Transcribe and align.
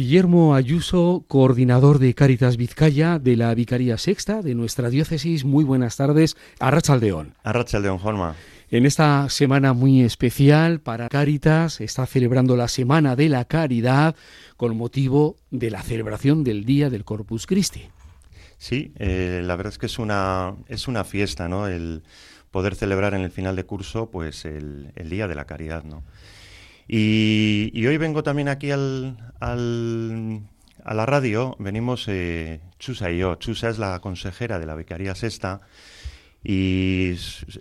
Guillermo 0.00 0.54
Ayuso, 0.54 1.26
coordinador 1.28 1.98
de 1.98 2.14
Cáritas 2.14 2.56
Vizcaya 2.56 3.18
de 3.18 3.36
la 3.36 3.54
Vicaría 3.54 3.98
Sexta 3.98 4.40
de 4.40 4.54
nuestra 4.54 4.88
diócesis. 4.88 5.44
Muy 5.44 5.62
buenas 5.62 5.96
tardes. 5.96 6.38
Arrachaldeón. 6.58 7.34
Arrachaldeón, 7.42 7.98
Juanma. 7.98 8.34
En 8.70 8.86
esta 8.86 9.28
semana 9.28 9.74
muy 9.74 10.00
especial 10.00 10.80
para 10.80 11.10
Cáritas 11.10 11.82
está 11.82 12.06
celebrando 12.06 12.56
la 12.56 12.68
Semana 12.68 13.14
de 13.14 13.28
la 13.28 13.44
Caridad 13.44 14.16
con 14.56 14.74
motivo 14.74 15.36
de 15.50 15.70
la 15.70 15.82
celebración 15.82 16.44
del 16.44 16.64
Día 16.64 16.88
del 16.88 17.04
Corpus 17.04 17.46
Christi. 17.46 17.82
Sí, 18.56 18.94
eh, 18.96 19.42
la 19.44 19.54
verdad 19.54 19.74
es 19.74 19.78
que 19.78 19.84
es 19.84 19.98
una, 19.98 20.54
es 20.68 20.88
una 20.88 21.04
fiesta, 21.04 21.46
¿no? 21.46 21.68
El 21.68 22.04
poder 22.50 22.74
celebrar 22.74 23.12
en 23.12 23.20
el 23.20 23.30
final 23.30 23.54
de 23.54 23.64
curso 23.64 24.08
pues 24.10 24.46
el, 24.46 24.92
el 24.96 25.10
Día 25.10 25.28
de 25.28 25.34
la 25.34 25.44
Caridad, 25.44 25.84
¿no? 25.84 26.02
Y, 26.92 27.86
hoy 27.86 27.98
vengo 27.98 28.24
también 28.24 28.48
aquí 28.48 28.72
al, 28.72 29.16
al, 29.38 30.40
a 30.82 30.92
la 30.92 31.06
radio, 31.06 31.54
venimos 31.60 32.06
eh, 32.08 32.60
Chusa 32.80 33.12
y 33.12 33.18
yo. 33.18 33.36
Chusa 33.36 33.68
es 33.68 33.78
la 33.78 34.00
consejera 34.00 34.58
de 34.58 34.66
la 34.66 34.74
Vicaría 34.74 35.14
Sexta 35.14 35.60
y 36.42 37.12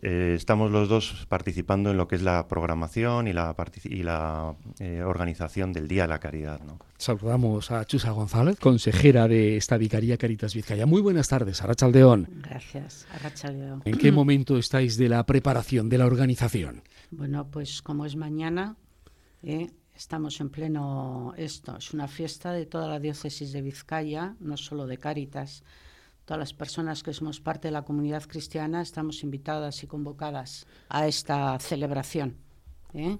eh, 0.01 0.33
estamos 0.35 0.71
los 0.71 0.89
dos 0.89 1.27
participando 1.29 1.91
en 1.91 1.97
lo 1.97 2.07
que 2.07 2.15
es 2.15 2.23
la 2.23 2.47
programación 2.47 3.27
y 3.27 3.33
la, 3.33 3.55
y 3.83 4.01
la 4.01 4.55
eh, 4.79 5.03
organización 5.03 5.73
del 5.73 5.87
Día 5.87 6.03
de 6.03 6.07
la 6.07 6.19
Caridad. 6.19 6.59
¿no? 6.61 6.79
Saludamos 6.97 7.69
a 7.69 7.85
Chusa 7.85 8.09
González, 8.09 8.57
consejera 8.59 9.27
de 9.27 9.57
esta 9.57 9.77
Vicaría 9.77 10.17
Caritas 10.17 10.55
Vizcaya. 10.55 10.87
Muy 10.87 11.03
buenas 11.03 11.27
tardes, 11.27 11.61
Arrachaldeón. 11.61 12.27
Gracias, 12.41 13.05
Arrachaldeón. 13.13 13.83
¿En 13.85 13.95
qué 13.95 14.11
momento 14.11 14.57
estáis 14.57 14.97
de 14.97 15.07
la 15.07 15.23
preparación, 15.27 15.87
de 15.87 15.99
la 15.99 16.07
organización? 16.07 16.81
Bueno, 17.11 17.47
pues 17.51 17.83
como 17.83 18.07
es 18.07 18.15
mañana, 18.15 18.75
¿eh? 19.43 19.69
Estamos 19.95 20.39
en 20.39 20.49
pleno 20.49 21.33
esto. 21.35 21.75
Es 21.77 21.93
una 21.93 22.07
fiesta 22.07 22.53
de 22.53 22.65
toda 22.65 22.87
la 22.87 22.99
diócesis 22.99 23.51
de 23.51 23.61
Vizcaya, 23.61 24.35
no 24.39 24.55
solo 24.55 24.87
de 24.87 24.97
Cáritas. 24.97 25.63
Todas 26.25 26.39
las 26.39 26.53
personas 26.53 27.03
que 27.03 27.13
somos 27.13 27.41
parte 27.41 27.67
de 27.67 27.73
la 27.73 27.81
comunidad 27.81 28.23
cristiana 28.23 28.81
estamos 28.81 29.23
invitadas 29.23 29.83
y 29.83 29.87
convocadas 29.87 30.67
a 30.87 31.07
esta 31.07 31.59
celebración 31.59 32.37
¿eh? 32.93 33.17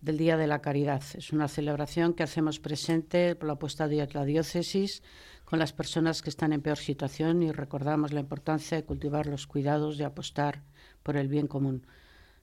del 0.00 0.18
Día 0.18 0.36
de 0.36 0.46
la 0.46 0.60
Caridad. 0.62 1.02
Es 1.14 1.32
una 1.32 1.48
celebración 1.48 2.14
que 2.14 2.22
hacemos 2.22 2.58
presente 2.58 3.36
por 3.36 3.48
la 3.48 3.58
puesta 3.58 3.86
de 3.86 4.08
la 4.12 4.24
diócesis 4.24 5.02
con 5.44 5.58
las 5.58 5.72
personas 5.72 6.22
que 6.22 6.30
están 6.30 6.52
en 6.52 6.62
peor 6.62 6.78
situación 6.78 7.42
y 7.42 7.52
recordamos 7.52 8.12
la 8.12 8.20
importancia 8.20 8.76
de 8.76 8.84
cultivar 8.84 9.26
los 9.26 9.46
cuidados 9.46 9.98
y 9.98 10.02
apostar 10.02 10.62
por 11.02 11.16
el 11.16 11.28
bien 11.28 11.46
común. 11.46 11.86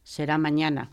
Será 0.04 0.38
mañana, 0.38 0.92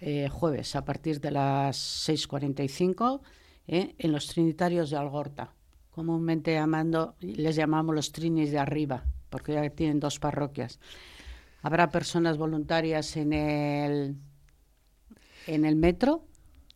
eh, 0.00 0.28
jueves 0.28 0.76
a 0.76 0.84
partir 0.84 1.20
de 1.20 1.32
las 1.32 2.08
6.45 2.08 3.20
eh, 3.66 3.94
en 3.98 4.12
los 4.12 4.28
Trinitarios 4.28 4.90
de 4.90 4.96
Algorta. 4.96 5.52
Comúnmente 5.90 6.52
llamando, 6.52 7.16
les 7.20 7.56
llamamos 7.56 7.94
los 7.94 8.12
Trinis 8.12 8.52
de 8.52 8.58
arriba, 8.58 9.04
porque 9.28 9.54
ya 9.54 9.68
tienen 9.70 9.98
dos 9.98 10.20
parroquias. 10.20 10.78
Habrá 11.62 11.90
personas 11.90 12.38
voluntarias 12.38 13.16
en 13.16 13.32
el, 13.32 14.16
en 15.48 15.64
el 15.64 15.74
metro 15.74 16.24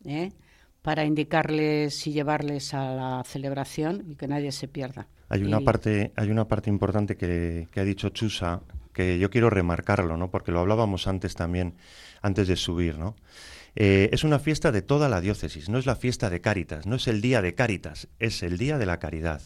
eh, 0.03 0.33
para 0.81 1.05
indicarles 1.05 2.05
y 2.05 2.11
llevarles 2.11 2.73
a 2.73 2.93
la 2.93 3.23
celebración 3.23 4.03
y 4.05 4.15
que 4.15 4.27
nadie 4.27 4.51
se 4.51 4.67
pierda. 4.67 5.07
Hay 5.29 5.43
una, 5.43 5.61
parte, 5.61 6.11
hay 6.17 6.29
una 6.29 6.45
parte 6.45 6.69
importante 6.69 7.15
que, 7.15 7.69
que 7.71 7.79
ha 7.79 7.85
dicho 7.85 8.09
Chusa 8.09 8.61
que 8.93 9.19
yo 9.19 9.29
quiero 9.29 9.49
remarcarlo, 9.49 10.17
¿no? 10.17 10.29
porque 10.31 10.51
lo 10.51 10.59
hablábamos 10.59 11.07
antes 11.07 11.35
también 11.35 11.75
antes 12.21 12.47
de 12.47 12.55
subir, 12.55 12.97
¿no? 12.97 13.15
Eh, 13.75 14.09
es 14.11 14.23
una 14.23 14.37
fiesta 14.37 14.71
de 14.71 14.83
toda 14.83 15.09
la 15.09 15.19
diócesis, 15.19 15.67
no 15.67 15.79
es 15.79 15.87
la 15.87 15.95
fiesta 15.95 16.29
de 16.29 16.41
Cáritas, 16.41 16.85
no 16.85 16.95
es 16.95 17.07
el 17.07 17.21
día 17.21 17.41
de 17.41 17.55
Cáritas, 17.55 18.07
es 18.19 18.43
el 18.43 18.57
día 18.57 18.77
de 18.77 18.85
la 18.85 18.99
caridad. 18.99 19.41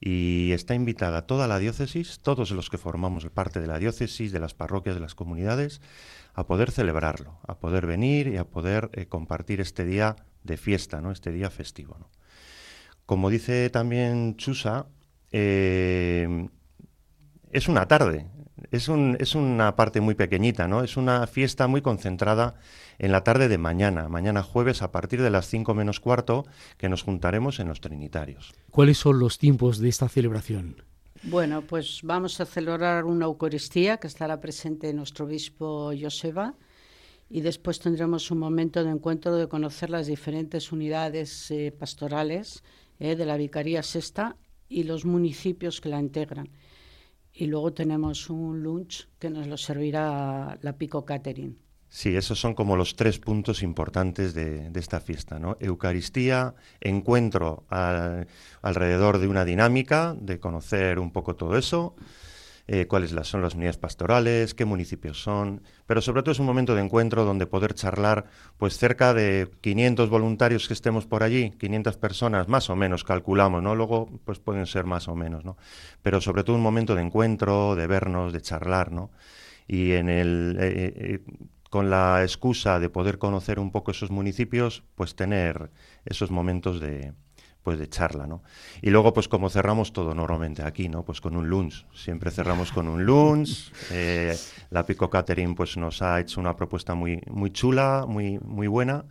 Y 0.00 0.52
está 0.52 0.74
invitada 0.74 1.26
toda 1.26 1.46
la 1.46 1.58
diócesis, 1.58 2.20
todos 2.20 2.50
los 2.50 2.70
que 2.70 2.78
formamos 2.78 3.26
parte 3.26 3.60
de 3.60 3.66
la 3.66 3.78
diócesis, 3.78 4.32
de 4.32 4.40
las 4.40 4.54
parroquias, 4.54 4.94
de 4.94 5.00
las 5.00 5.14
comunidades, 5.14 5.80
a 6.34 6.46
poder 6.46 6.70
celebrarlo, 6.70 7.38
a 7.46 7.58
poder 7.58 7.86
venir 7.86 8.28
y 8.28 8.36
a 8.38 8.44
poder 8.44 8.90
eh, 8.92 9.06
compartir 9.06 9.60
este 9.60 9.84
día 9.84 10.16
de 10.42 10.56
fiesta, 10.56 11.00
¿no? 11.00 11.12
este 11.12 11.30
día 11.30 11.50
festivo. 11.50 12.10
Como 13.04 13.30
dice 13.30 13.70
también 13.70 14.36
Chusa, 14.36 14.86
eh, 15.32 16.48
es 17.52 17.68
una 17.68 17.86
tarde, 17.88 18.26
es, 18.76 18.88
un, 18.88 19.16
es 19.20 19.34
una 19.34 19.74
parte 19.76 20.00
muy 20.00 20.14
pequeñita, 20.14 20.68
¿no? 20.68 20.84
Es 20.84 20.96
una 20.96 21.26
fiesta 21.26 21.66
muy 21.66 21.82
concentrada 21.82 22.54
en 22.98 23.12
la 23.12 23.24
tarde 23.24 23.48
de 23.48 23.58
mañana, 23.58 24.08
mañana 24.08 24.42
jueves 24.42 24.82
a 24.82 24.92
partir 24.92 25.20
de 25.22 25.30
las 25.30 25.48
5 25.48 25.74
menos 25.74 26.00
cuarto, 26.00 26.46
que 26.78 26.88
nos 26.88 27.02
juntaremos 27.02 27.58
en 27.58 27.68
los 27.68 27.80
Trinitarios. 27.80 28.54
¿Cuáles 28.70 28.98
son 28.98 29.18
los 29.18 29.38
tiempos 29.38 29.78
de 29.78 29.88
esta 29.88 30.08
celebración? 30.08 30.82
Bueno, 31.22 31.62
pues 31.62 32.00
vamos 32.04 32.40
a 32.40 32.46
celebrar 32.46 33.04
una 33.04 33.24
Eucaristía 33.24 33.96
que 33.96 34.06
estará 34.06 34.40
presente 34.40 34.92
nuestro 34.92 35.24
obispo 35.24 35.92
Joseba 35.98 36.54
y 37.28 37.40
después 37.40 37.80
tendremos 37.80 38.30
un 38.30 38.38
momento 38.38 38.84
de 38.84 38.90
encuentro 38.90 39.34
de 39.34 39.48
conocer 39.48 39.90
las 39.90 40.06
diferentes 40.06 40.70
unidades 40.70 41.50
eh, 41.50 41.74
pastorales 41.76 42.62
eh, 43.00 43.16
de 43.16 43.26
la 43.26 43.36
Vicaría 43.36 43.82
Sexta 43.82 44.36
y 44.68 44.84
los 44.84 45.04
municipios 45.04 45.80
que 45.80 45.88
la 45.88 45.98
integran 45.98 46.48
y 47.36 47.46
luego 47.46 47.72
tenemos 47.72 48.30
un 48.30 48.62
lunch 48.62 49.08
que 49.18 49.28
nos 49.28 49.46
lo 49.46 49.56
servirá 49.56 50.58
la 50.62 50.72
Pico 50.72 51.04
Catering. 51.04 51.58
Sí, 51.88 52.16
esos 52.16 52.40
son 52.40 52.54
como 52.54 52.76
los 52.76 52.96
tres 52.96 53.18
puntos 53.18 53.62
importantes 53.62 54.34
de, 54.34 54.70
esta 54.74 55.00
fiesta, 55.00 55.38
¿no? 55.38 55.56
Eucaristía, 55.60 56.54
encuentro 56.80 57.64
alrededor 58.62 59.18
de 59.18 59.28
una 59.28 59.44
dinámica, 59.44 60.16
de 60.18 60.40
conocer 60.40 60.98
un 60.98 61.12
poco 61.12 61.36
todo 61.36 61.56
eso, 61.56 61.94
eh, 62.68 62.86
cuáles 62.86 63.14
son 63.28 63.42
las 63.42 63.54
unidades 63.54 63.76
pastorales, 63.76 64.54
qué 64.54 64.64
municipios 64.64 65.22
son, 65.22 65.62
pero 65.86 66.00
sobre 66.00 66.22
todo 66.22 66.32
es 66.32 66.40
un 66.40 66.46
momento 66.46 66.74
de 66.74 66.82
encuentro 66.82 67.24
donde 67.24 67.46
poder 67.46 67.74
charlar, 67.74 68.26
pues 68.56 68.76
cerca 68.76 69.14
de 69.14 69.48
500 69.60 70.10
voluntarios 70.10 70.66
que 70.66 70.74
estemos 70.74 71.06
por 71.06 71.22
allí, 71.22 71.50
500 71.52 71.96
personas, 71.96 72.48
más 72.48 72.68
o 72.68 72.74
menos 72.74 73.04
calculamos, 73.04 73.62
¿no? 73.62 73.76
Luego, 73.76 74.10
pues 74.24 74.40
pueden 74.40 74.66
ser 74.66 74.84
más 74.84 75.06
o 75.06 75.14
menos, 75.14 75.44
¿no? 75.44 75.56
Pero 76.02 76.20
sobre 76.20 76.42
todo 76.42 76.56
un 76.56 76.62
momento 76.62 76.96
de 76.96 77.02
encuentro, 77.02 77.76
de 77.76 77.86
vernos, 77.86 78.32
de 78.32 78.40
charlar, 78.40 78.90
¿no? 78.92 79.10
Y 79.68 79.92
en 79.92 80.08
el... 80.08 80.56
Eh, 80.60 80.92
eh, 80.96 81.20
con 81.68 81.90
la 81.90 82.22
excusa 82.22 82.78
de 82.78 82.88
poder 82.88 83.18
conocer 83.18 83.58
un 83.58 83.72
poco 83.72 83.90
esos 83.90 84.10
municipios, 84.10 84.84
pues 84.94 85.16
tener 85.16 85.70
esos 86.04 86.30
momentos 86.30 86.80
de, 86.80 87.12
pues 87.66 87.80
de 87.80 87.88
charla, 87.88 88.28
¿no? 88.28 88.44
Y 88.80 88.90
luego, 88.90 89.12
pues 89.12 89.26
como 89.26 89.50
cerramos 89.50 89.92
todo 89.92 90.14
normalmente 90.14 90.62
aquí, 90.62 90.88
¿no? 90.88 91.02
Pues 91.02 91.20
con 91.20 91.34
un 91.34 91.48
lunch. 91.48 91.84
Siempre 91.92 92.30
cerramos 92.30 92.70
con 92.70 92.86
un 92.86 93.04
lunch. 93.04 93.72
Eh, 93.90 94.36
la 94.70 94.86
Pico 94.86 95.10
Catering, 95.10 95.56
pues 95.56 95.76
nos 95.76 96.00
ha 96.00 96.20
hecho 96.20 96.40
una 96.40 96.54
propuesta 96.54 96.94
muy, 96.94 97.20
muy 97.28 97.50
chula, 97.50 98.04
muy, 98.06 98.38
muy 98.38 98.68
buena. 98.68 99.04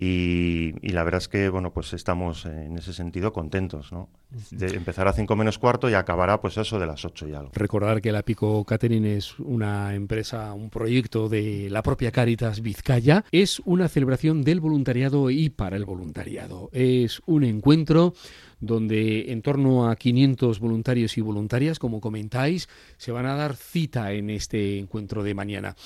Y, 0.00 0.72
la 0.82 1.02
verdad 1.02 1.18
es 1.18 1.28
que, 1.28 1.48
bueno, 1.48 1.72
pues 1.72 1.92
estamos 1.92 2.46
en 2.46 2.76
ese 2.78 2.92
sentido 2.92 3.32
contentos, 3.32 3.90
¿no? 3.90 4.08
De 4.50 4.68
empezar 4.76 5.08
a 5.08 5.12
cinco 5.12 5.34
menos 5.34 5.58
cuarto 5.58 5.90
y 5.90 5.94
acabará 5.94 6.40
pues 6.40 6.56
eso 6.56 6.78
de 6.78 6.86
las 6.86 7.04
ocho 7.04 7.26
y 7.26 7.34
algo. 7.34 7.50
Recordar 7.54 8.00
que 8.00 8.12
la 8.12 8.22
Pico 8.22 8.64
Catering 8.64 9.04
es 9.06 9.38
una 9.40 9.94
empresa, 9.94 10.52
un 10.52 10.70
proyecto 10.70 11.28
de 11.28 11.68
la 11.70 11.82
propia 11.82 12.12
Caritas 12.12 12.60
Vizcaya. 12.60 13.24
Es 13.32 13.60
una 13.64 13.88
celebración 13.88 14.42
del 14.42 14.60
voluntariado 14.60 15.30
y 15.30 15.50
para 15.50 15.76
el 15.76 15.84
voluntariado. 15.84 16.70
Es 16.72 17.20
un 17.26 17.42
encuentro 17.42 18.14
donde 18.60 19.32
en 19.32 19.42
torno 19.42 19.88
a 19.88 19.96
500 19.96 20.58
voluntarios 20.60 21.16
y 21.18 21.20
voluntarias, 21.20 21.78
como 21.78 22.00
comentáis, 22.00 22.68
se 22.96 23.12
van 23.12 23.26
a 23.26 23.34
dar 23.34 23.56
cita 23.56 24.12
en 24.12 24.30
este 24.30 24.78
encuentro 24.78 25.22
de 25.22 25.34
mañana. 25.34 25.76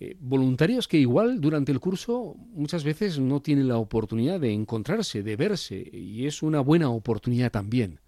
Eh, 0.00 0.16
voluntarios 0.20 0.88
que 0.88 0.98
igual 0.98 1.40
durante 1.40 1.72
el 1.72 1.80
curso 1.80 2.36
muchas 2.52 2.84
veces 2.84 3.18
no 3.18 3.40
tienen 3.40 3.68
la 3.68 3.78
oportunidad 3.78 4.40
de 4.40 4.52
encontrarse, 4.52 5.22
de 5.22 5.36
verse, 5.36 5.88
y 5.92 6.26
es 6.26 6.42
una 6.42 6.60
buena 6.60 6.90
oportunidad 6.90 7.50
también 7.50 8.00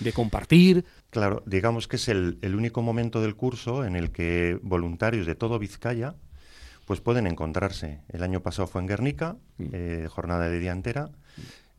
de 0.00 0.12
compartir. 0.12 0.84
Claro, 1.10 1.42
digamos 1.46 1.88
que 1.88 1.96
es 1.96 2.08
el, 2.08 2.38
único 2.42 2.82
momento 2.82 3.20
del 3.20 3.36
curso 3.36 3.84
en 3.84 3.96
el 3.96 4.10
que 4.10 4.58
voluntarios 4.62 5.26
de 5.26 5.34
todo 5.34 5.58
Vizcaya 5.58 6.14
pues 6.84 7.00
pueden 7.00 7.26
encontrarse. 7.26 8.00
El 8.08 8.22
año 8.22 8.42
pasado 8.42 8.68
fue 8.68 8.80
en 8.80 8.86
Guernica, 8.86 9.36
eh, 9.72 10.06
jornada 10.08 10.48
de 10.48 10.60
día 10.60 10.70
entera, 10.70 11.10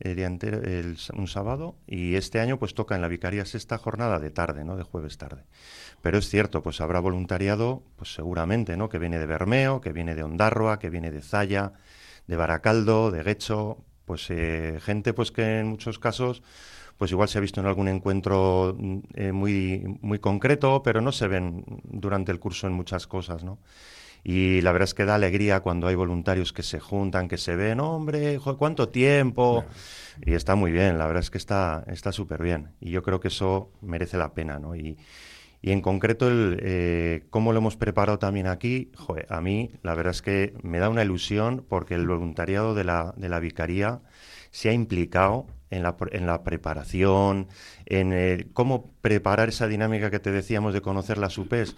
el 0.00 0.96
un 1.14 1.28
sábado, 1.28 1.76
y 1.86 2.14
este 2.14 2.40
año 2.40 2.58
pues 2.58 2.74
toca 2.74 2.94
en 2.94 3.02
la 3.02 3.08
Vicaría 3.08 3.44
Sexta 3.44 3.78
jornada 3.78 4.18
de 4.18 4.30
tarde, 4.30 4.64
¿no? 4.64 4.76
De 4.76 4.82
jueves 4.82 5.18
tarde. 5.18 5.44
Pero 6.02 6.18
es 6.18 6.28
cierto, 6.28 6.62
pues 6.62 6.80
habrá 6.80 7.00
voluntariado, 7.00 7.82
pues 7.96 8.14
seguramente, 8.14 8.76
¿no? 8.76 8.88
Que 8.88 8.98
viene 8.98 9.18
de 9.18 9.26
Bermeo, 9.26 9.80
que 9.80 9.92
viene 9.92 10.14
de 10.14 10.22
Ondarroa, 10.22 10.78
que 10.78 10.90
viene 10.90 11.10
de 11.10 11.22
Zaya, 11.22 11.72
de 12.26 12.36
Baracaldo, 12.36 13.10
de 13.10 13.22
Guecho, 13.22 13.78
pues 14.04 14.26
eh, 14.30 14.78
gente 14.80 15.12
pues 15.12 15.30
que 15.32 15.60
en 15.60 15.68
muchos 15.68 15.98
casos 15.98 16.42
pues 16.98 17.12
igual 17.12 17.28
se 17.28 17.38
ha 17.38 17.40
visto 17.40 17.60
en 17.60 17.66
algún 17.66 17.88
encuentro 17.88 18.74
mm, 18.76 18.98
eh, 19.14 19.32
muy, 19.32 19.98
muy 20.00 20.18
concreto, 20.18 20.82
pero 20.82 21.00
no 21.00 21.12
se 21.12 21.28
ven 21.28 21.64
durante 21.84 22.32
el 22.32 22.40
curso 22.40 22.66
en 22.66 22.72
muchas 22.72 23.06
cosas, 23.06 23.44
¿no? 23.44 23.58
Y 24.30 24.60
la 24.60 24.72
verdad 24.72 24.84
es 24.84 24.92
que 24.92 25.06
da 25.06 25.14
alegría 25.14 25.60
cuando 25.60 25.86
hay 25.86 25.94
voluntarios 25.94 26.52
que 26.52 26.62
se 26.62 26.80
juntan, 26.80 27.28
que 27.28 27.38
se 27.38 27.56
ven, 27.56 27.80
hombre, 27.80 28.38
¿cuánto 28.58 28.90
tiempo? 28.90 29.64
Y 30.20 30.34
está 30.34 30.54
muy 30.54 30.70
bien, 30.70 30.98
la 30.98 31.06
verdad 31.06 31.22
es 31.22 31.30
que 31.30 31.38
está 31.38 32.12
súper 32.12 32.42
bien. 32.42 32.72
Y 32.78 32.90
yo 32.90 33.02
creo 33.02 33.20
que 33.20 33.28
eso 33.28 33.72
merece 33.80 34.18
la 34.18 34.34
pena, 34.34 34.58
¿no? 34.58 34.76
Y, 34.76 34.98
y 35.62 35.72
en 35.72 35.80
concreto, 35.80 36.28
el, 36.28 36.60
eh, 36.62 37.24
cómo 37.30 37.54
lo 37.54 37.60
hemos 37.60 37.78
preparado 37.78 38.18
también 38.18 38.48
aquí, 38.48 38.92
a 39.30 39.40
mí 39.40 39.70
la 39.82 39.94
verdad 39.94 40.10
es 40.10 40.20
que 40.20 40.52
me 40.62 40.78
da 40.78 40.90
una 40.90 41.02
ilusión 41.02 41.64
porque 41.66 41.94
el 41.94 42.06
voluntariado 42.06 42.74
de 42.74 42.84
la, 42.84 43.14
de 43.16 43.30
la 43.30 43.40
vicaría 43.40 44.02
se 44.50 44.68
ha 44.68 44.74
implicado 44.74 45.46
en 45.70 45.82
la, 45.82 45.96
en 46.12 46.26
la 46.26 46.44
preparación, 46.44 47.48
en 47.86 48.12
eh, 48.12 48.46
cómo 48.52 48.92
preparar 49.00 49.48
esa 49.48 49.66
dinámica 49.66 50.10
que 50.10 50.20
te 50.20 50.32
decíamos 50.32 50.74
de 50.74 50.82
conocer 50.82 51.16
las 51.16 51.38
UPEs. 51.38 51.76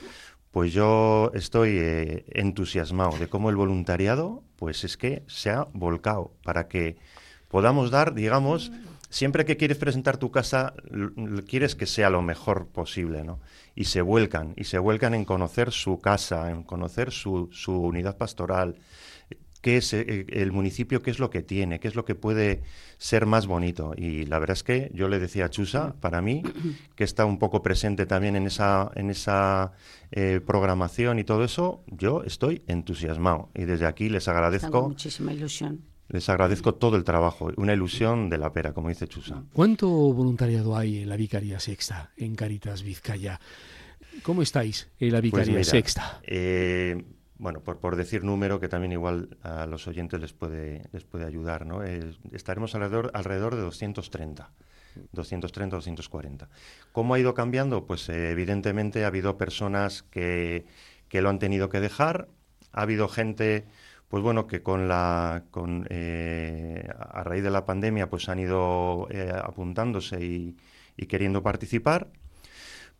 Pues 0.51 0.73
yo 0.73 1.31
estoy 1.35 1.79
eh, 1.79 2.25
entusiasmado 2.29 3.17
de 3.19 3.29
cómo 3.29 3.51
el 3.51 3.57
voluntariado, 3.57 4.43
pues 4.57 4.83
es 4.83 4.97
que 4.97 5.23
se 5.29 5.51
ha 5.51 5.69
volcado 5.73 6.33
para 6.43 6.67
que 6.67 6.97
podamos 7.49 7.93
dar, 7.93 8.15
digamos, 8.15 8.73
siempre 9.11 9.45
que 9.45 9.57
quieres 9.57 9.79
presentar 9.79 10.17
tu 10.17 10.33
casa, 10.33 10.75
quieres 11.47 11.77
que 11.77 11.87
sea 11.87 12.11
lo 12.11 12.23
mejor 12.23 12.67
posible, 12.67 13.23
¿no? 13.23 13.39
Y 13.77 13.85
se 13.85 14.03
vuelcan, 14.03 14.55
y 14.57 14.65
se 14.65 14.79
vuelcan 14.79 15.15
en 15.15 15.25
conocer 15.25 15.71
su 15.71 16.01
casa, 16.01 16.51
en 16.51 16.65
conocer 16.65 17.13
su, 17.13 17.49
su 17.53 17.73
unidad 17.73 18.17
pastoral, 18.17 18.77
qué 19.61 19.77
es 19.77 19.93
eh, 19.93 20.27
el 20.29 20.53
municipio, 20.53 21.03
qué 21.03 21.11
es 21.11 21.19
lo 21.19 21.31
que 21.31 21.43
tiene, 21.43 21.81
qué 21.81 21.89
es 21.89 21.95
lo 21.95 22.05
que 22.05 22.15
puede 22.15 22.63
ser 22.99 23.27
más 23.27 23.47
bonito. 23.47 23.93
Y 23.97 24.27
la 24.27 24.39
verdad 24.39 24.57
es 24.57 24.63
que 24.63 24.91
yo 24.95 25.09
le 25.09 25.19
decía 25.19 25.47
a 25.47 25.51
Chusa, 25.51 25.95
para 26.01 26.23
mí, 26.23 26.43
que 26.95 27.05
está 27.05 27.25
un 27.25 27.39
poco 27.39 27.63
presente 27.63 28.07
también 28.07 28.37
en 28.37 28.47
esa, 28.47 28.91
en 28.95 29.11
esa 29.11 29.73
eh, 30.13 30.41
programación 30.45 31.19
y 31.19 31.25
todo 31.25 31.45
eso, 31.45 31.83
yo 31.87 32.23
estoy 32.25 32.63
entusiasmado. 32.67 33.51
Y 33.55 33.65
desde 33.65 33.87
aquí 33.87 34.09
les 34.09 34.29
agradezco. 34.29 34.71
Tengo 34.71 34.89
muchísima 34.89 35.33
ilusión. 35.33 35.83
Les 36.09 36.29
agradezco 36.29 36.75
todo 36.75 36.97
el 36.97 37.05
trabajo, 37.05 37.53
una 37.57 37.73
ilusión 37.73 38.31
de 38.31 38.39
la 38.39 38.53
pera, 38.53 38.73
como 38.73 38.89
dice 38.89 39.07
Chusa. 39.07 39.45
¿Cuánto 39.53 39.89
voluntariado 39.89 40.77
hay 40.77 41.03
en 41.03 41.09
la 41.09 41.17
Vicaría 41.17 41.61
Sexta, 41.61 42.11
en 42.17 42.35
Caritas 42.35 42.83
Vizcaya? 42.83 43.39
¿Cómo 44.25 44.43
estáis 44.43 44.89
en 44.99 45.13
la 45.13 45.21
pues 45.21 45.33
Vicaría 45.33 45.63
Sexta? 45.63 46.21
Eh, 46.25 47.01
bueno, 47.41 47.61
por, 47.61 47.79
por, 47.79 47.97
decir 47.97 48.23
número, 48.23 48.61
que 48.61 48.69
también 48.69 48.93
igual 48.93 49.37
a 49.43 49.67
los 49.67 49.89
oyentes 49.89 50.21
les 50.21 50.33
puede, 50.33 50.89
les 50.93 51.05
puede 51.05 51.25
ayudar, 51.25 51.67
¿no? 51.67 51.83
estaremos 51.83 52.75
alrededor, 52.75 53.11
alrededor 53.15 53.57
de 53.57 53.63
230. 53.63 54.51
230, 55.13 55.77
240. 55.77 56.49
¿Cómo 56.93 57.15
ha 57.15 57.19
ido 57.19 57.35
cambiando? 57.35 57.87
Pues 57.87 58.09
eh, 58.09 58.31
evidentemente 58.31 59.05
ha 59.05 59.07
habido 59.07 59.39
personas 59.39 60.03
que, 60.03 60.67
que, 61.09 61.23
lo 61.23 61.31
han 61.31 61.39
tenido 61.39 61.69
que 61.69 61.81
dejar, 61.81 62.29
ha 62.73 62.83
habido 62.83 63.09
gente 63.09 63.67
pues 64.11 64.25
bueno, 64.25 64.49
que 64.49 64.61
con 64.61 64.89
la, 64.89 65.45
con, 65.53 65.87
eh, 65.89 66.85
a 66.99 67.23
raíz 67.23 67.45
de 67.45 67.51
la 67.51 67.65
pandemia, 67.65 68.11
pues 68.11 68.29
han 68.29 68.41
ido 68.41 69.07
eh, 69.09 69.31
apuntándose 69.33 70.21
y, 70.21 70.57
queriendo 71.07 71.43
participar. 71.43 72.09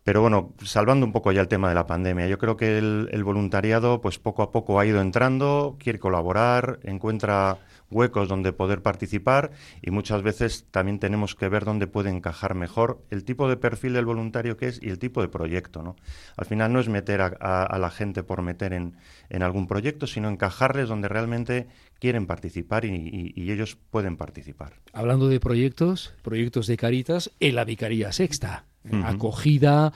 Pero 0.03 0.21
bueno, 0.21 0.53
salvando 0.63 1.05
un 1.05 1.11
poco 1.11 1.31
ya 1.31 1.41
el 1.41 1.47
tema 1.47 1.69
de 1.69 1.75
la 1.75 1.85
pandemia, 1.85 2.27
yo 2.27 2.39
creo 2.39 2.57
que 2.57 2.79
el, 2.79 3.23
voluntariado, 3.23 4.01
pues 4.01 4.17
poco 4.17 4.41
a 4.41 4.51
poco 4.51 4.79
ha 4.79 4.85
ido 4.85 4.99
entrando, 4.99 5.77
quiere 5.79 5.99
colaborar, 5.99 6.79
encuentra 6.83 7.59
huecos 7.91 8.27
donde 8.27 8.51
poder 8.51 8.81
participar 8.81 9.51
y 9.81 9.91
muchas 9.91 10.23
veces 10.23 10.65
también 10.71 10.97
tenemos 10.97 11.35
que 11.35 11.49
ver 11.49 11.65
dónde 11.65 11.85
puede 11.85 12.09
encajar 12.09 12.55
mejor 12.55 13.03
el 13.11 13.23
tipo 13.25 13.47
de 13.47 13.57
perfil 13.57 13.93
del 13.93 14.05
voluntario 14.05 14.57
que 14.57 14.69
es 14.69 14.81
y 14.81 14.89
el 14.89 14.97
tipo 14.97 15.21
de 15.21 15.27
proyecto. 15.27 15.83
¿no? 15.83 15.95
Al 16.35 16.45
final 16.45 16.73
no 16.73 16.79
es 16.79 16.89
meter 16.89 17.21
a, 17.21 17.77
la 17.77 17.89
gente 17.91 18.23
por 18.23 18.41
meter 18.41 18.73
en, 18.73 18.95
en, 19.29 19.43
algún 19.43 19.67
proyecto, 19.67 20.07
sino 20.07 20.29
encajarles 20.29 20.89
donde 20.89 21.09
realmente 21.09 21.67
quieren 21.99 22.25
participar 22.25 22.85
y, 22.85 23.33
ellos 23.51 23.77
pueden 23.89 24.15
participar. 24.15 24.73
Hablando 24.93 25.27
de 25.27 25.39
proyectos, 25.41 26.13
proyectos 26.21 26.67
de 26.67 26.77
Caritas 26.77 27.31
en 27.41 27.55
la 27.55 27.65
Vicaría 27.65 28.13
Sexta, 28.13 28.65
acogida, 29.03 29.93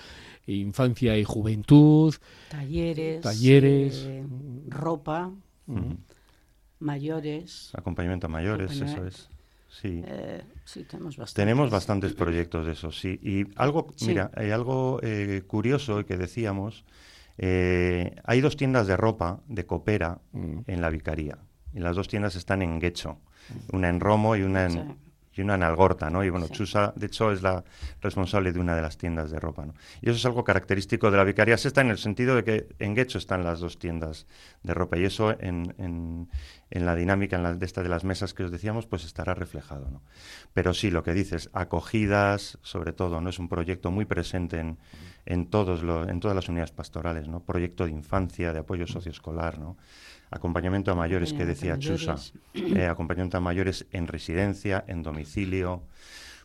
infancia 0.47 1.17
y 1.17 1.23
juventud, 1.23 2.13
talleres, 2.49 3.21
talleres 3.21 4.05
eh, 4.07 4.25
ropa 4.67 5.31
mayores. 6.79 7.71
Acompañamiento 7.73 8.27
a 8.27 8.29
mayores, 8.29 8.79
eso 8.79 9.05
es. 9.05 9.29
Sí. 9.69 10.01
Eh, 10.05 10.41
sí, 10.63 10.83
tenemos 10.83 11.17
bastantes. 11.17 11.33
Tenemos 11.33 11.69
bastantes 11.69 12.13
proyectos 12.13 12.65
de 12.65 12.73
eso, 12.73 12.91
sí. 12.91 13.19
Y 13.21 13.45
algo, 13.57 13.93
mira, 14.01 14.31
hay 14.35 14.51
algo 14.51 14.99
eh, 15.03 15.43
curioso 15.45 16.05
que 16.05 16.15
decíamos, 16.15 16.85
eh, 17.37 18.15
hay 18.23 18.39
dos 18.39 18.55
tiendas 18.55 18.87
de 18.87 18.95
ropa 18.95 19.41
de 19.47 19.65
Copera 19.65 20.21
mm. 20.31 20.59
en 20.67 20.81
la 20.81 20.89
Vicaría. 20.89 21.39
Y 21.73 21.79
las 21.79 21.97
dos 21.97 22.07
tiendas 22.07 22.37
están 22.37 22.61
en 22.61 22.79
Guecho, 22.79 23.17
una 23.73 23.89
en 23.89 23.99
Romo 23.99 24.37
y 24.37 24.43
una 24.43 24.65
en, 24.65 24.95
y 25.35 25.41
una 25.41 25.55
en 25.55 25.63
Algorta, 25.63 26.09
¿no? 26.09 26.23
Y 26.23 26.29
bueno, 26.29 26.47
Chusa, 26.47 26.93
de 26.95 27.07
hecho, 27.07 27.31
es 27.31 27.41
la 27.41 27.63
responsable 28.01 28.53
de 28.53 28.59
una 28.59 28.75
de 28.75 28.81
las 28.81 28.97
tiendas 28.97 29.31
de 29.31 29.39
ropa, 29.39 29.65
¿no? 29.65 29.73
Y 30.01 30.09
eso 30.09 30.17
es 30.17 30.25
algo 30.25 30.43
característico 30.43 31.11
de 31.11 31.17
la 31.17 31.23
Vicaría 31.23 31.57
Sexta 31.57 31.81
en 31.81 31.89
el 31.89 31.97
sentido 31.97 32.35
de 32.35 32.43
que 32.43 32.67
en 32.79 32.95
Guecho 32.95 33.17
están 33.17 33.43
las 33.43 33.59
dos 33.59 33.77
tiendas 33.77 34.27
de 34.63 34.73
ropa 34.73 34.97
y 34.97 35.05
eso 35.05 35.31
en, 35.39 35.75
en, 35.77 36.29
en 36.71 36.85
la 36.85 36.95
dinámica 36.95 37.35
en 37.35 37.43
la, 37.43 37.53
de 37.53 37.65
esta 37.65 37.83
de 37.83 37.89
las 37.89 38.03
mesas 38.03 38.33
que 38.33 38.43
os 38.43 38.51
decíamos, 38.51 38.85
pues 38.87 39.03
estará 39.03 39.33
reflejado, 39.33 39.89
¿no? 39.89 40.01
Pero 40.53 40.73
sí, 40.73 40.89
lo 40.89 41.03
que 41.03 41.13
dices, 41.13 41.49
acogidas, 41.53 42.57
sobre 42.61 42.93
todo, 42.93 43.19
¿no? 43.19 43.29
Es 43.29 43.39
un 43.39 43.49
proyecto 43.49 43.91
muy 43.91 44.05
presente 44.05 44.59
en, 44.59 44.77
en, 45.25 45.47
todos 45.47 45.81
en 46.07 46.19
todas 46.19 46.35
las 46.35 46.47
unidades 46.47 46.71
pastorales, 46.71 47.27
¿no? 47.27 47.41
Proyecto 47.41 47.85
de 47.85 47.91
infancia, 47.91 48.53
de 48.53 48.59
apoyo 48.59 48.87
socioescolar, 48.87 49.59
¿no? 49.59 49.77
Acompañamiento 50.35 50.91
a 50.91 50.95
mayores 50.95 51.33
que 51.33 51.45
decía 51.45 51.79
Chusa, 51.79 52.15
eh, 52.53 52.85
acompañamiento 52.87 53.37
a 53.37 53.39
mayores 53.39 53.85
en 53.91 54.07
residencia, 54.07 54.83
en 54.87 55.01
domicilio. 55.01 55.83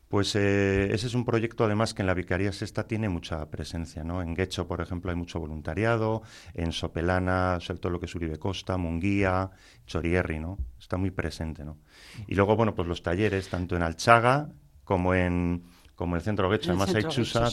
Pues 0.09 0.35
eh, 0.35 0.93
ese 0.93 1.07
es 1.07 1.15
un 1.15 1.25
proyecto 1.25 1.65
además 1.65 1.95
que 1.95 2.03
en 2.03 2.07
la 2.07 2.15
Vicaría 2.15 2.53
Sexta 2.53 2.87
tiene 2.87 3.09
mucha 3.09 3.49
presencia, 3.49 4.03
¿no? 4.03 4.23
En 4.23 4.35
Guecho, 4.35 4.67
por 4.67 4.81
ejemplo, 4.81 5.11
hay 5.11 5.17
mucho 5.17 5.39
voluntariado, 5.39 6.23
en 6.55 6.73
Sopelana, 6.73 7.59
todo 7.81 7.91
lo 7.93 8.01
que 8.01 8.07
es 8.07 8.15
Uribe 8.15 8.39
Costa, 8.39 8.77
Munguía, 8.77 9.51
Chorierri, 9.87 10.41
¿no? 10.41 10.59
Está 10.81 10.97
muy 10.97 11.13
presente, 11.13 11.65
¿no? 11.65 11.79
Y 12.27 12.35
luego, 12.35 12.57
bueno, 12.57 12.75
pues 12.75 12.89
los 12.89 13.03
talleres, 13.03 13.49
tanto 13.49 13.77
en 13.77 13.83
Alchaga 13.83 14.51
como 14.83 15.15
en, 15.15 15.63
como 15.95 16.17
en 16.17 16.19
el 16.19 16.25
Centro 16.25 16.51
Guecho, 16.51 16.71
además 16.71 16.93
hay 16.93 17.05
Chusa, 17.05 17.49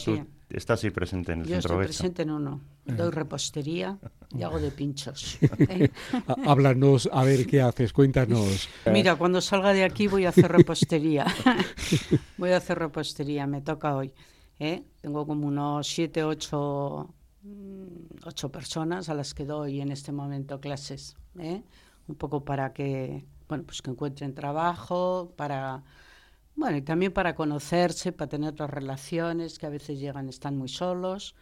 Estás 0.49 0.83
ahí 0.83 0.91
presente 0.91 1.33
en 1.33 1.41
el 1.41 1.45
Yo 1.45 1.55
centro 1.55 1.81
estoy 1.81 1.85
presente 1.85 2.21
en 2.21 2.31
uno. 2.31 2.61
Doy 2.85 3.11
repostería 3.11 3.97
y 4.33 4.43
hago 4.43 4.59
de 4.59 4.71
pinchos. 4.71 5.37
Háblanos, 6.45 7.09
a 7.11 7.23
ver 7.25 7.45
qué 7.45 7.61
haces, 7.61 7.91
cuéntanos. 7.91 8.69
Mira, 8.85 9.17
cuando 9.17 9.41
salga 9.41 9.73
de 9.73 9.83
aquí 9.83 10.07
voy 10.07 10.25
a 10.25 10.29
hacer 10.29 10.49
repostería. 10.49 11.25
voy 12.37 12.51
a 12.51 12.57
hacer 12.57 12.79
repostería, 12.79 13.45
me 13.45 13.61
toca 13.61 13.95
hoy. 13.95 14.13
¿eh? 14.59 14.83
Tengo 15.01 15.27
como 15.27 15.47
unos 15.47 15.85
siete, 15.85 16.23
ocho, 16.23 17.13
mm, 17.43 18.25
ocho 18.25 18.49
personas 18.49 19.09
a 19.09 19.13
las 19.13 19.33
que 19.33 19.43
doy 19.43 19.81
en 19.81 19.91
este 19.91 20.13
momento 20.13 20.61
clases. 20.61 21.17
¿eh? 21.39 21.61
Un 22.07 22.15
poco 22.15 22.45
para 22.45 22.71
que, 22.71 23.25
bueno, 23.49 23.65
pues 23.65 23.81
que 23.81 23.91
encuentren 23.91 24.33
trabajo, 24.33 25.33
para 25.35 25.83
bueno, 26.57 26.77
y 26.77 26.81
también 26.81 27.13
para 27.13 27.35
conocerse, 27.35 28.11
para 28.11 28.27
tener 28.27 28.49
otras 28.49 28.69
relaciones 28.69 29.59
que 29.59 29.67
a 29.67 29.69
veces 29.69 29.99
llegan, 29.99 30.27
están 30.27 30.57
muy 30.57 30.67
solos. 30.67 31.35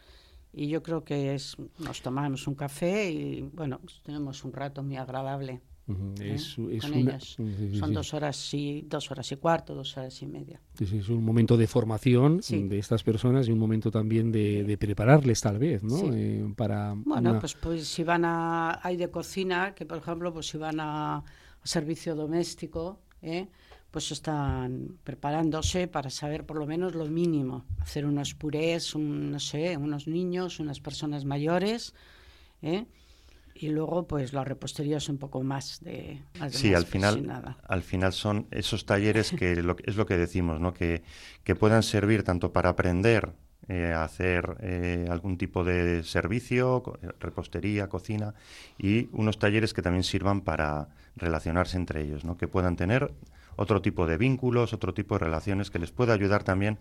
Y 0.52 0.68
yo 0.68 0.82
creo 0.82 1.04
que 1.04 1.34
es, 1.34 1.56
nos 1.78 2.02
tomamos 2.02 2.46
un 2.46 2.54
café 2.54 3.10
y 3.10 3.42
bueno, 3.42 3.80
tenemos 4.04 4.44
un 4.44 4.52
rato 4.52 4.82
muy 4.82 4.96
agradable. 4.96 5.62
¿eh? 5.88 6.36
con 6.80 6.94
ellos. 6.94 7.36
Son 7.78 7.94
dos 7.94 8.12
horas 8.12 8.54
y 8.54 8.82
dos 8.82 9.10
horas 9.10 9.30
y 9.32 9.36
cuarto, 9.36 9.74
dos 9.74 9.96
horas 9.96 10.20
y 10.20 10.26
media. 10.26 10.60
es 10.78 11.08
un 11.08 11.24
momento 11.24 11.56
de 11.56 11.66
formación 11.66 12.40
de 12.40 12.78
estas 12.78 13.02
personas 13.02 13.48
y 13.48 13.52
un 13.52 13.58
momento 13.58 13.90
también 13.90 14.32
de, 14.32 14.76
prepararles 14.78 15.40
tal 15.40 15.58
vez, 15.58 15.82
¿no? 15.82 16.12
Eh, 16.12 16.52
para 16.56 16.94
bueno, 16.94 17.38
pues, 17.40 17.54
pues 17.54 17.88
si 17.88 18.04
van 18.04 18.24
a 18.24 18.80
hay 18.82 18.96
de 18.96 19.10
cocina 19.10 19.74
que 19.74 19.86
por 19.86 19.98
ejemplo 19.98 20.32
pues 20.32 20.46
si 20.46 20.58
van 20.58 20.80
a, 20.80 21.16
a 21.18 21.24
servicio 21.62 22.14
doméstico, 22.14 23.00
¿eh? 23.22 23.48
Pues 23.96 24.12
están 24.12 24.98
preparándose 25.04 25.88
para 25.88 26.10
saber 26.10 26.44
por 26.44 26.58
lo 26.58 26.66
menos 26.66 26.94
lo 26.94 27.06
mínimo, 27.06 27.64
hacer 27.80 28.04
unos 28.04 28.34
purés, 28.34 28.94
no 28.94 29.40
sé, 29.40 29.78
unos 29.78 30.06
niños, 30.06 30.60
unas 30.60 30.80
personas 30.80 31.24
mayores, 31.24 31.94
¿eh? 32.60 32.84
y 33.54 33.68
luego 33.68 34.06
pues 34.06 34.34
la 34.34 34.44
repostería 34.44 34.98
es 34.98 35.08
un 35.08 35.16
poco 35.16 35.42
más 35.42 35.80
de 35.80 36.20
sí 36.50 36.74
al 36.74 36.84
final 36.84 37.56
al 37.66 37.82
final 37.82 38.12
son 38.12 38.46
esos 38.50 38.84
talleres 38.84 39.30
que 39.30 39.52
es 39.52 39.96
lo 39.96 40.04
que 40.04 40.18
decimos 40.18 40.60
no 40.60 40.74
que, 40.74 41.02
que 41.42 41.54
puedan 41.54 41.82
servir 41.82 42.22
tanto 42.22 42.52
para 42.52 42.68
aprender 42.68 43.32
eh, 43.66 43.94
a 43.94 44.04
hacer 44.04 44.58
eh, 44.60 45.08
algún 45.10 45.38
tipo 45.38 45.64
de 45.64 46.02
servicio 46.02 46.82
repostería 47.18 47.88
cocina 47.88 48.34
y 48.76 49.08
unos 49.12 49.38
talleres 49.38 49.72
que 49.72 49.80
también 49.80 50.04
sirvan 50.04 50.42
para 50.42 50.90
relacionarse 51.16 51.78
entre 51.78 52.02
ellos 52.02 52.26
no 52.26 52.36
que 52.36 52.46
puedan 52.46 52.76
tener 52.76 53.10
otro 53.56 53.82
tipo 53.82 54.06
de 54.06 54.16
vínculos, 54.16 54.72
otro 54.72 54.94
tipo 54.94 55.14
de 55.14 55.24
relaciones 55.24 55.70
que 55.70 55.78
les 55.78 55.90
pueda 55.90 56.14
ayudar 56.14 56.44
también 56.44 56.78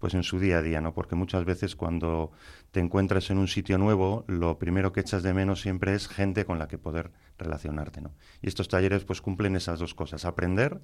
pues 0.00 0.14
en 0.14 0.22
su 0.22 0.40
día 0.40 0.58
a 0.58 0.62
día, 0.62 0.80
¿no? 0.80 0.94
Porque 0.94 1.14
muchas 1.14 1.44
veces 1.44 1.76
cuando 1.76 2.32
te 2.70 2.80
encuentras 2.80 3.30
en 3.30 3.36
un 3.36 3.48
sitio 3.48 3.76
nuevo, 3.76 4.24
lo 4.28 4.58
primero 4.58 4.92
que 4.92 5.00
echas 5.00 5.22
de 5.22 5.34
menos 5.34 5.60
siempre 5.60 5.94
es 5.94 6.08
gente 6.08 6.46
con 6.46 6.58
la 6.58 6.68
que 6.68 6.78
poder 6.78 7.12
relacionarte, 7.38 8.00
¿no? 8.00 8.14
Y 8.40 8.48
estos 8.48 8.68
talleres 8.68 9.04
pues 9.04 9.20
cumplen 9.20 9.56
esas 9.56 9.78
dos 9.78 9.94
cosas, 9.94 10.24
aprender, 10.24 10.80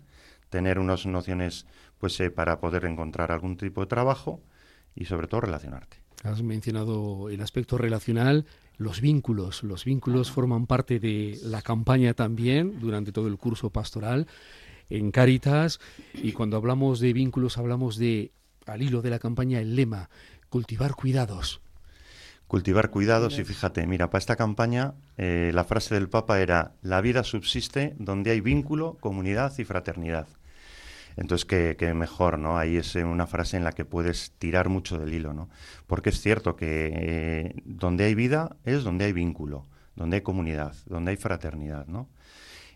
tener 0.50 0.78
unas 0.78 1.06
nociones 1.06 1.66
pues 1.98 2.20
eh, 2.20 2.30
para 2.30 2.60
poder 2.60 2.84
encontrar 2.84 3.32
algún 3.32 3.56
tipo 3.56 3.80
de 3.80 3.86
trabajo 3.86 4.42
y 4.94 5.06
sobre 5.06 5.28
todo 5.28 5.40
relacionarte. 5.40 5.96
Has 6.22 6.42
mencionado 6.42 7.30
el 7.30 7.40
aspecto 7.40 7.78
relacional, 7.78 8.44
los 8.76 9.00
vínculos. 9.00 9.62
Los 9.62 9.86
vínculos 9.86 10.30
forman 10.30 10.66
parte 10.66 11.00
de 11.00 11.38
la 11.42 11.62
campaña 11.62 12.12
también 12.12 12.80
durante 12.80 13.12
todo 13.12 13.28
el 13.28 13.38
curso 13.38 13.70
pastoral 13.70 14.26
en 14.90 15.10
Cáritas 15.10 15.80
y 16.14 16.32
cuando 16.32 16.56
hablamos 16.56 17.00
de 17.00 17.12
vínculos 17.12 17.58
hablamos 17.58 17.96
de 17.96 18.32
al 18.66 18.82
hilo 18.82 19.02
de 19.02 19.10
la 19.10 19.18
campaña 19.18 19.60
el 19.60 19.76
lema, 19.76 20.10
cultivar 20.48 20.94
cuidados. 20.94 21.60
Cultivar 22.48 22.90
cuidados 22.90 23.38
y 23.38 23.44
fíjate, 23.44 23.86
mira, 23.86 24.08
para 24.10 24.20
esta 24.20 24.36
campaña 24.36 24.94
eh, 25.16 25.50
la 25.52 25.64
frase 25.64 25.94
del 25.94 26.08
Papa 26.08 26.40
era, 26.40 26.74
la 26.82 27.00
vida 27.00 27.24
subsiste 27.24 27.94
donde 27.98 28.30
hay 28.30 28.40
vínculo, 28.40 28.98
comunidad 29.00 29.52
y 29.58 29.64
fraternidad. 29.64 30.28
Entonces, 31.16 31.46
qué, 31.46 31.94
mejor, 31.94 32.38
¿no? 32.38 32.58
Ahí 32.58 32.76
es 32.76 32.94
una 32.94 33.26
frase 33.26 33.56
en 33.56 33.64
la 33.64 33.72
que 33.72 33.86
puedes 33.86 34.32
tirar 34.38 34.68
mucho 34.68 34.98
del 34.98 35.14
hilo, 35.14 35.32
¿no? 35.32 35.48
Porque 35.86 36.10
es 36.10 36.20
cierto 36.20 36.56
que 36.56 36.92
eh, 36.94 37.62
donde 37.64 38.04
hay 38.04 38.14
vida 38.14 38.56
es 38.64 38.84
donde 38.84 39.06
hay 39.06 39.12
vínculo, 39.12 39.64
donde 39.96 40.16
hay 40.16 40.20
comunidad, 40.20 40.74
donde 40.84 41.12
hay 41.12 41.16
fraternidad, 41.16 41.86
¿no? 41.86 42.08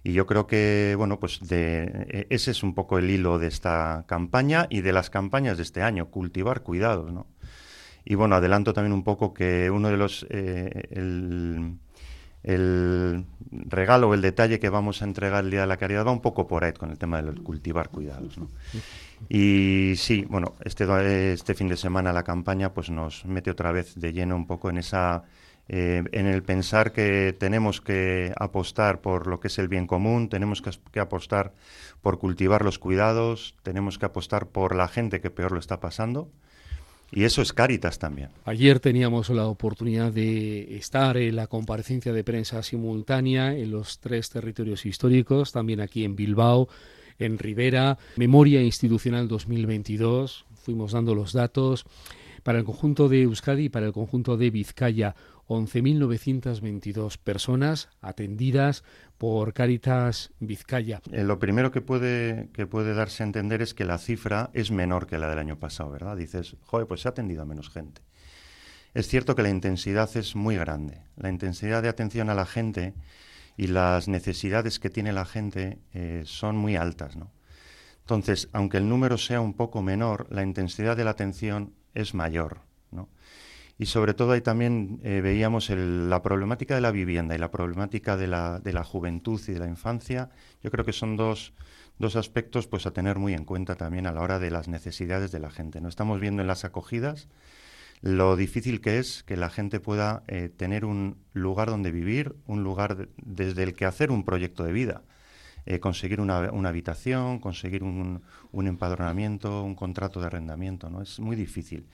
Y 0.03 0.13
yo 0.13 0.27
creo 0.27 0.47
que, 0.47 0.95
bueno, 0.97 1.21
pues 1.21 1.41
de, 1.41 2.07
e, 2.09 2.27
ese 2.31 2.53
es 2.53 2.63
un 2.63 2.75
poco 2.75 2.99
el 2.99 3.11
hilo 3.11 3.39
de 3.39 3.49
esta 3.49 4.05
campaña 4.07 4.67
y 4.71 4.81
de 4.81 4.93
las 4.93 5.11
campañas 5.11 5.57
de 5.59 5.63
este 5.63 5.83
año, 5.83 6.07
cultivar 6.07 6.63
cuidados, 6.63 7.13
¿no? 7.13 7.27
Y 8.05 8.15
bueno, 8.15 8.37
adelanto 8.37 8.73
también 8.73 8.95
un 8.95 9.05
poco 9.05 9.35
que 9.35 9.71
uno 9.71 9.89
de 9.89 9.97
los, 9.99 10.27
eh, 10.31 10.89
el, 10.91 11.77
regalo 13.67 14.09
o 14.09 14.15
el 14.15 14.23
detalle 14.23 14.59
que 14.59 14.71
vamos 14.71 15.03
a 15.03 15.05
entregar 15.05 15.45
el 15.45 15.51
Día 15.51 15.61
de 15.61 15.67
la 15.67 15.77
Caridad 15.77 16.07
va 16.07 16.13
un 16.13 16.23
poco 16.23 16.47
por 16.47 16.65
ahí 16.65 16.73
con 16.73 16.91
el 16.91 16.99
tema 16.99 17.21
del 17.21 17.43
cultivar 17.43 17.91
cuidados, 17.91 18.39
¿no? 18.39 18.49
Y 19.29 19.93
sí, 19.97 20.25
bueno, 20.31 20.55
este, 20.65 21.33
este 21.35 21.55
fin 21.55 21.69
de 21.69 21.77
semana 21.77 22.15
la 22.15 22.23
campaña 22.23 22.73
pues 22.73 22.89
nos 22.89 23.27
mete 23.27 23.51
otra 23.51 23.71
vez 23.73 23.95
de 24.01 24.15
lleno 24.15 24.35
un 24.37 24.47
poco 24.47 24.71
en 24.71 24.79
esa 24.79 25.25
eh, 25.73 26.03
en 26.11 26.27
el 26.27 26.43
pensar 26.43 26.91
que 26.91 27.33
tenemos 27.33 27.81
que 27.81 28.33
apostar 28.37 29.01
por 29.01 29.29
lo 29.29 29.39
que 29.39 29.47
es 29.47 29.57
el 29.61 29.69
bien 29.69 29.87
común, 29.87 30.29
tenemos 30.29 30.63
que, 30.63 30.99
apostar 30.99 31.55
por 32.03 32.19
cultivar 32.19 32.65
los 32.65 32.81
cuidados, 32.81 33.55
tenemos 33.63 33.97
que 33.97 34.07
apostar 34.07 34.49
por 34.49 34.75
la 34.75 34.89
gente 34.89 35.21
que 35.21 35.31
peor 35.31 35.53
lo 35.53 35.61
está 35.61 35.79
pasando. 35.79 36.29
Y 37.13 37.23
eso 37.23 37.41
es 37.41 37.53
Cáritas 37.53 38.01
también. 38.01 38.31
Ayer 38.47 38.81
teníamos 38.81 39.31
la 39.31 39.47
oportunidad 39.47 40.13
de 40.13 40.77
estar 40.77 41.17
en 41.17 41.37
la 41.37 41.47
comparecencia 41.47 42.13
de 42.13 42.25
prensa 42.25 42.65
simultánea 42.65 43.57
en 43.57 43.71
los 43.71 44.01
tres 44.01 44.29
territorios 44.29 44.85
históricos, 44.87 45.53
también 45.53 45.81
aquí 45.81 46.03
en 46.03 46.17
Bilbao, 46.17 46.69
en 47.21 47.39
Rivera, 47.39 47.97
Memoria 48.17 48.61
Institucional 48.61 49.29
2022. 49.29 50.47
Fuimos 50.65 50.91
dando 50.91 51.15
los 51.15 51.33
datos 51.33 51.87
para 52.43 52.59
el 52.59 52.65
conjunto 52.65 53.09
de 53.09 53.23
Euskadi 53.23 53.65
y 53.65 53.69
para 53.69 53.87
el 53.87 53.93
conjunto 53.93 54.37
de 54.37 54.51
Vizcaya. 54.51 55.15
11.922 55.49 57.19
personas 57.19 57.89
atendidas 58.01 58.85
por 59.19 59.53
Caritas 59.53 60.33
Vizcaya. 60.39 61.03
Eh, 61.11 61.25
lo 61.25 61.41
primero 61.41 61.73
que 61.73 61.81
puede, 61.81 62.51
que 62.53 62.69
puede 62.69 62.95
darse 62.95 63.25
a 63.25 63.27
entender 63.27 63.61
es 63.61 63.75
que 63.75 63.85
la 63.85 63.99
cifra 63.99 64.51
es 64.55 64.71
menor 64.71 65.09
que 65.09 65.19
la 65.19 65.29
del 65.29 65.41
año 65.41 65.59
pasado, 65.59 65.91
¿verdad? 65.91 66.17
Dices, 66.17 66.57
joder, 66.63 66.87
pues 66.87 67.01
se 67.01 67.09
ha 67.09 67.11
atendido 67.11 67.43
a 67.43 67.47
menos 67.47 67.69
gente. 67.69 68.01
Es 68.95 69.09
cierto 69.09 69.35
que 69.35 69.43
la 69.43 69.51
intensidad 69.51 70.09
es 70.17 70.37
muy 70.37 70.57
grande. 70.57 71.03
La 71.17 71.31
intensidad 71.31 71.83
de 71.83 71.89
atención 71.89 72.31
a 72.31 72.35
la 72.35 72.47
gente 72.47 72.95
y 73.57 73.67
las 73.67 74.07
necesidades 74.07 74.79
que 74.79 74.91
tiene 74.91 75.13
la 75.13 75.25
gente 75.25 75.79
eh, 75.93 76.23
son 76.27 76.57
muy 76.57 76.77
altas, 76.77 77.17
¿no? 77.17 77.33
Entonces, 78.01 78.49
aunque 78.53 78.79
el 78.79 78.89
número 78.89 79.19
sea 79.19 79.41
un 79.41 79.55
poco 79.55 79.83
menor, 79.83 80.27
la 80.31 80.43
intensidad 80.43 80.97
de 80.97 81.05
la 81.05 81.11
atención 81.11 81.75
es 81.95 82.15
mayor, 82.15 82.61
¿no? 82.91 83.09
y 83.81 83.87
sobre 83.87 84.13
todo 84.13 84.33
ahí 84.33 84.43
también 84.43 85.01
eh, 85.05 85.23
veíamos 85.23 85.71
la 85.71 86.21
problemática 86.21 86.75
de 86.75 86.83
la 86.83 86.91
vivienda 86.91 87.35
y 87.35 87.39
la 87.39 87.51
problemática 87.51 88.19
de 88.19 88.27
la, 88.27 88.59
de 88.59 88.75
la, 88.75 88.85
juventud 88.85 89.41
y 89.49 89.53
de 89.53 89.59
la 89.59 89.69
infancia. 89.69 90.29
Yo 90.63 90.71
creo 90.71 90.85
que 90.85 90.93
son 90.93 91.17
dos, 91.17 91.55
dos, 91.99 92.15
aspectos 92.15 92.67
pues, 92.67 92.85
a 92.85 92.91
tener 92.91 93.19
muy 93.19 93.33
en 93.33 93.47
cuenta 93.47 93.77
también 93.77 94.07
a 94.07 94.13
la 94.13 94.21
hora 94.21 94.39
de 94.39 94.51
las 94.51 94.69
necesidades 94.69 95.33
de 95.33 95.39
la 95.39 95.51
gente. 95.51 95.81
¿no? 95.81 95.89
Estamos 95.89 96.21
viendo 96.21 96.43
en 96.43 96.49
las 96.49 96.67
acogidas 96.67 97.29
lo 98.03 98.37
difícil 98.37 98.81
que 98.83 98.99
es 98.99 99.23
que 99.23 99.37
la 99.37 99.51
gente 99.51 99.81
pueda 99.81 100.25
eh, 100.27 100.51
tener 100.55 100.85
un 100.85 101.17
lugar 101.33 101.69
donde 101.69 101.91
vivir, 101.91 102.35
un 102.47 102.63
lugar 102.63 103.09
desde 103.17 103.63
el 103.63 103.75
que 103.75 103.85
hacer 103.85 104.11
un 104.11 104.25
proyecto 104.25 104.65
de 104.65 104.73
vida. 104.73 105.03
Eh, 105.67 105.79
conseguir 105.79 106.21
una, 106.21 106.51
una, 106.53 106.71
habitación, 106.71 107.39
conseguir 107.39 107.83
un, 107.83 108.23
un 108.53 108.67
empadronamiento, 108.67 109.63
un 109.63 109.75
contrato 109.75 110.21
de 110.21 110.27
arrendamiento, 110.27 110.89
¿no? 110.89 111.03
Es 111.03 111.21
muy 111.21 111.37
difícil 111.37 111.87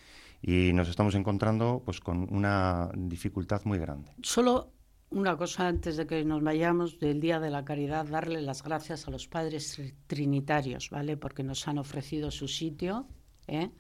y 0.42 0.72
nos 0.72 0.88
estamos 0.88 1.14
encontrando 1.14 1.82
pues 1.84 2.00
con 2.00 2.32
una 2.32 2.90
dificultad 2.94 3.62
muy 3.64 3.78
grande. 3.78 4.12
Solo 4.22 4.70
una 5.10 5.36
cosa 5.36 5.68
antes 5.68 5.96
de 5.96 6.06
que 6.06 6.24
nos 6.24 6.42
vayamos 6.42 6.98
del 6.98 7.20
Día 7.20 7.40
de 7.40 7.50
la 7.50 7.64
Caridad, 7.64 8.06
darle 8.06 8.42
las 8.42 8.62
gracias 8.62 9.06
a 9.06 9.10
los 9.10 9.28
padres 9.28 9.80
trinitarios, 10.06 10.90
¿vale? 10.90 11.16
Porque 11.16 11.42
nos 11.42 11.66
han 11.68 11.78
ofrecido 11.78 12.30
su 12.30 12.48
sitio, 12.48 13.06
¿eh? 13.46 13.70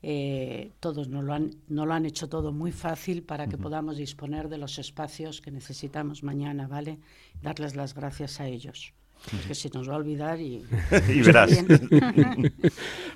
Eh, 0.00 0.72
todos 0.78 1.08
nos 1.08 1.24
lo, 1.24 1.32
han, 1.32 1.50
nos 1.66 1.84
lo 1.84 1.92
han 1.92 2.06
hecho 2.06 2.28
todo 2.28 2.52
muy 2.52 2.70
fácil 2.70 3.24
para 3.24 3.48
que 3.48 3.58
podamos 3.58 3.96
disponer 3.96 4.48
de 4.48 4.56
los 4.56 4.78
espacios 4.78 5.40
que 5.40 5.50
necesitamos 5.50 6.22
mañana, 6.22 6.68
¿vale? 6.68 7.00
Darles 7.42 7.74
las 7.74 7.94
gracias 7.94 8.38
a 8.38 8.46
ellos 8.46 8.94
que 9.46 9.54
se 9.54 9.68
nos 9.70 9.88
va 9.88 9.94
a 9.94 9.96
olvidar 9.96 10.40
y, 10.40 10.64
y 11.08 11.20
verás. 11.22 11.50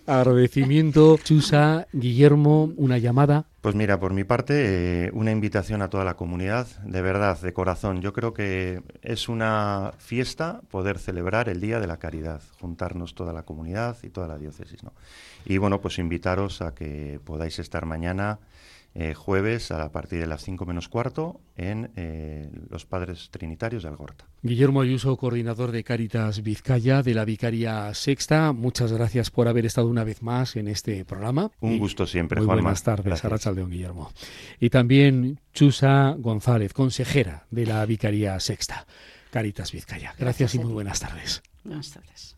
Agradecimiento, 0.06 1.18
Chusa, 1.22 1.86
Guillermo, 1.92 2.72
una 2.76 2.98
llamada. 2.98 3.46
Pues 3.62 3.76
mira, 3.76 4.00
por 4.00 4.12
mi 4.12 4.24
parte, 4.24 5.06
eh, 5.06 5.10
una 5.14 5.30
invitación 5.30 5.82
a 5.82 5.88
toda 5.88 6.04
la 6.04 6.16
comunidad, 6.16 6.66
de 6.84 7.00
verdad, 7.00 7.40
de 7.40 7.52
corazón. 7.52 8.02
Yo 8.02 8.12
creo 8.12 8.34
que 8.34 8.82
es 9.02 9.28
una 9.28 9.92
fiesta 9.98 10.62
poder 10.68 10.98
celebrar 10.98 11.48
el 11.48 11.60
Día 11.60 11.78
de 11.78 11.86
la 11.86 11.98
Caridad, 11.98 12.42
juntarnos 12.60 13.14
toda 13.14 13.32
la 13.32 13.44
comunidad 13.44 13.96
y 14.02 14.10
toda 14.10 14.26
la 14.26 14.36
diócesis. 14.36 14.82
¿no? 14.82 14.92
Y 15.44 15.58
bueno, 15.58 15.80
pues 15.80 16.00
invitaros 16.00 16.60
a 16.60 16.74
que 16.74 17.20
podáis 17.24 17.60
estar 17.60 17.86
mañana 17.86 18.40
eh, 18.94 19.14
jueves 19.14 19.70
a 19.70 19.90
partir 19.90 20.20
de 20.20 20.26
las 20.26 20.42
5 20.42 20.66
menos 20.66 20.90
cuarto 20.90 21.40
en 21.56 21.90
eh, 21.96 22.50
los 22.68 22.84
Padres 22.84 23.30
Trinitarios 23.30 23.84
de 23.84 23.88
Algorta. 23.88 24.26
Guillermo 24.42 24.82
Ayuso, 24.82 25.16
coordinador 25.16 25.72
de 25.72 25.82
Caritas 25.82 26.42
Vizcaya 26.42 27.02
de 27.02 27.14
la 27.14 27.24
Vicaría 27.24 27.94
Sexta, 27.94 28.52
muchas 28.52 28.92
gracias 28.92 29.30
por 29.30 29.48
haber 29.48 29.64
estado 29.64 29.86
una 29.86 30.04
vez 30.04 30.20
más 30.20 30.56
en 30.56 30.68
este 30.68 31.06
programa. 31.06 31.50
Un 31.60 31.78
gusto 31.78 32.06
siempre, 32.06 32.42
Muy 32.42 32.46
buenas 32.60 32.82
tardes, 32.82 33.24
Arrachaldeón 33.52 33.70
Guillermo. 33.70 34.12
Y 34.58 34.70
también 34.70 35.40
Chusa 35.52 36.14
González, 36.18 36.72
consejera 36.72 37.46
de 37.50 37.66
la 37.66 37.84
Vicaría 37.86 38.38
Sexta, 38.40 38.86
Caritas 39.30 39.72
Vizcaya. 39.72 40.14
Gracias, 40.18 40.54
y 40.54 40.58
muy 40.58 40.72
buenas 40.72 41.00
tardes. 41.00 41.42
Buenas 41.64 41.90
tardes. 41.90 42.36